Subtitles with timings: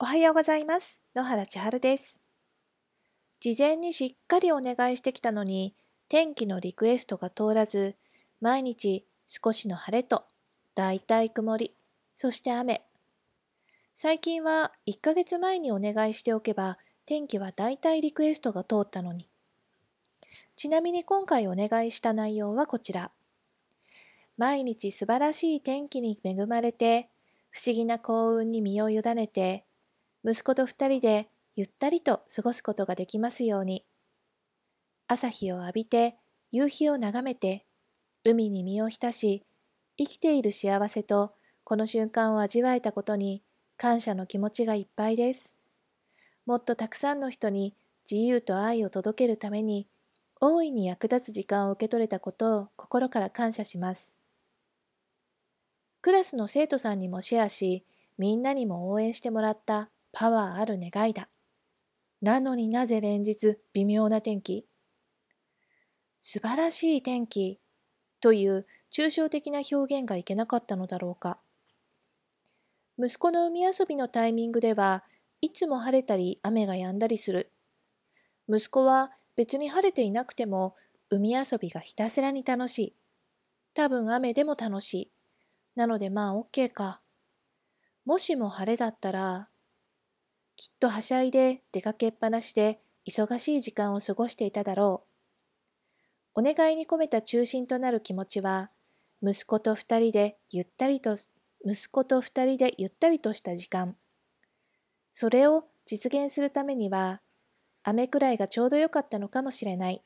[0.00, 1.02] おはようございます。
[1.16, 2.20] 野原千春です。
[3.40, 5.74] 事前にしっかりお願いしてきたのに、
[6.08, 7.96] 天気のリクエストが通らず、
[8.40, 10.24] 毎日少しの晴れと、
[10.76, 11.74] だいたい曇り、
[12.14, 12.82] そして雨。
[13.96, 19.28] 最近は1ヶ月前にお願いしておけば、天気はだいたいリクエストが通ったのに。
[20.54, 23.10] ちなみに今回お願いした内容はこちら。
[24.36, 27.08] 毎日素晴らしい天気に恵まれて、
[27.50, 29.64] 不思議な幸運に身を委ねて、
[30.24, 33.84] 息子と二人でゆったりと過ごすことができますように。
[35.06, 36.16] 朝日を浴びて、
[36.50, 37.64] 夕日を眺めて、
[38.24, 39.44] 海に身を浸し、
[39.96, 43.42] 生きている幸せとこの瞬間を味わえたことに
[43.76, 45.54] 感謝の気持ちがいっぱいです。
[46.46, 47.74] もっとたくさんの人に
[48.10, 49.86] 自由と愛を届けるために、
[50.40, 54.14] 大いに役立つ時間を受け取れたことを心から感謝します。
[56.00, 57.84] クラスの生徒さんにもシェアし、
[58.16, 61.28] みんなにも応援してもらったパワーある願いだ。
[62.20, 64.66] なのになぜ連日微妙な天気
[66.20, 67.60] 素晴らしい天気
[68.20, 71.38] という抽象的な表現がいけなかったのだろうか。
[72.98, 75.04] 息子の海遊びのタイミングでは
[75.40, 77.52] いつも晴れたり雨が止んだりする。
[78.48, 80.74] 息子は別に晴れていなくても
[81.10, 82.96] 海遊びがひたすらに楽しい。
[83.74, 85.12] 多分雨でも楽しい。
[85.76, 87.00] なのでまあ OK か。
[88.04, 89.48] もしも晴れだったら、
[90.58, 95.04] きっとはしゃいで出かけっぱなしで忙しい時間を過ごしていただろ
[96.34, 96.40] う。
[96.40, 98.72] お願いに込めた中心となる気持ちは、
[99.22, 101.16] 息子と二人でゆったりと、
[101.64, 103.94] 息子と二人でゆったりとした時間。
[105.12, 107.22] それを実現するためには、
[107.84, 110.02] 雨くらいがちょうど良かったのかもしれない。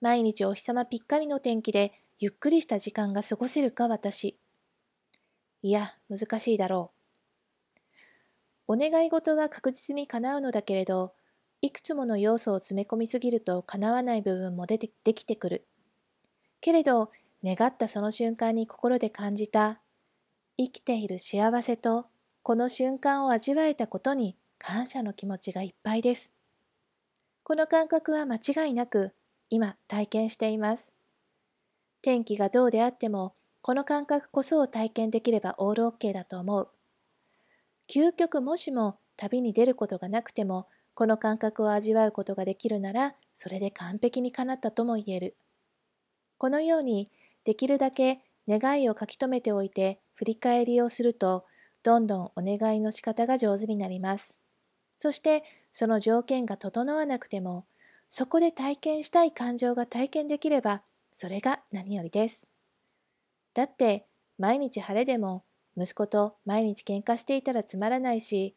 [0.00, 4.40] 毎日お日様ぴっかりの天気でゆっくりした時間が過ごせるか私。
[5.62, 6.99] いや、難しいだろう。
[8.72, 11.12] お願い事は確実に叶うのだけれど、
[11.60, 15.66] いくつもの要素を詰め込みすぎると叶わない部分も出てできてくる。
[16.60, 17.10] けれど、
[17.42, 19.80] 願ったその瞬間に心で感じた、
[20.56, 22.06] 生きている幸せと、
[22.44, 26.32] この瞬間を味わえたことに感謝の気持ちがいっぱいです。
[27.42, 29.16] この感覚は間違いなく、
[29.48, 30.92] 今体験しています。
[32.02, 36.70] 天気がどうであっても、この感覚こそを体験できればオールオッケーだと思う。
[37.90, 45.36] 究極もしも旅に出ることがなくても、この感覚を味わうことができるなら、それで完璧にかなったとも言える。
[46.38, 47.10] このように、
[47.42, 51.46] できるだけ願いを書き留めておいて振り返りをすると、
[51.82, 54.38] どんどんお願いの仕方が上手になります。
[54.96, 57.64] そして、その条件が整わなくても、
[58.08, 62.46] そこで体験したい感情が体験できれば、それが何よりです。
[63.52, 64.06] だって、
[64.38, 65.42] 毎日晴れでも、
[65.76, 68.56] 息子と毎日喧嘩していたらつまらないし、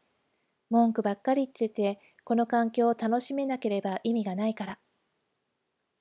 [0.70, 4.80] 文句ばっかり言ってて、この環境を楽しめなければ意味がないから。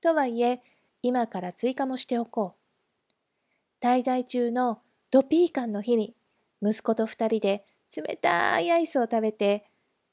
[0.03, 0.63] とはいえ、
[1.03, 2.57] 今から追加もしておこ
[3.81, 3.85] う。
[3.85, 4.81] 滞在中の
[5.11, 6.15] ドピーカンの日に、
[6.63, 9.69] 息子と二人で冷たいアイスを食べて、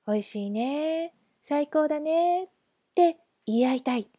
[0.08, 2.48] 美味しいね、最高だね、っ
[2.96, 4.10] て言い合いたい。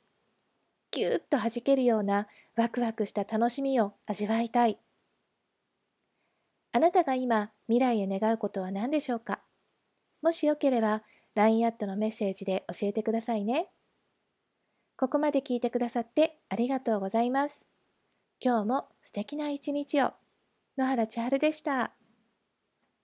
[0.93, 2.27] ぎゅっと弾けるような
[2.57, 4.79] ワクワクした楽しみを味わいたい。
[6.73, 9.41] あなたが今未来へ願うことは何でしょうか？
[10.23, 11.03] もしよければ
[11.35, 13.69] LINE アットのメッセージで教えてくださいね。
[14.97, 17.67] ここまで聞いてくださってありがとうございます。
[18.39, 20.13] 今日も素敵な一日を。
[20.79, 21.93] 野原千春でした。